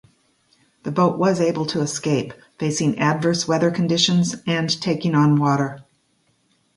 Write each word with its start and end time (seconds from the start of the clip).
The 0.81 0.89
boat 0.89 1.19
was 1.19 1.39
able 1.39 1.67
to 1.67 1.81
escape, 1.81 2.33
facing 2.57 2.97
adverse 2.97 3.47
weather 3.47 3.69
conditions 3.69 4.35
and 4.47 4.67
taking 4.81 5.13
on 5.13 5.35
water. 5.39 5.85